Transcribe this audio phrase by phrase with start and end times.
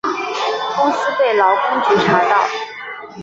[0.75, 2.49] 公司被劳工局查到